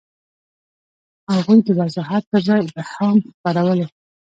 هغوی 1.33 1.59
د 1.65 1.69
وضاحت 1.79 2.23
پر 2.31 2.39
ځای 2.47 2.59
ابهام 2.67 3.17
خپرولو. 3.29 3.87